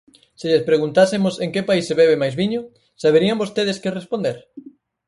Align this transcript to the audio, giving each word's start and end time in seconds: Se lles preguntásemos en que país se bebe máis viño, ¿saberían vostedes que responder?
Se 0.39 0.45
lles 0.51 0.67
preguntásemos 0.69 1.33
en 1.43 1.49
que 1.53 1.67
país 1.69 1.85
se 1.89 1.97
bebe 2.01 2.21
máis 2.21 2.35
viño, 2.41 2.61
¿saberían 3.03 3.41
vostedes 3.43 3.77
que 3.81 3.95
responder? 3.99 4.37